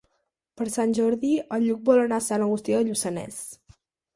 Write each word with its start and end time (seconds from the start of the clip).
Per 0.61 0.65
Sant 0.75 0.95
Jordi 0.99 1.35
en 1.57 1.61
Lluc 1.65 1.83
vol 1.91 2.03
anar 2.07 2.19
a 2.25 2.27
Sant 2.29 2.47
Agustí 2.47 2.77
de 2.79 2.83
Lluçanès. 2.89 3.41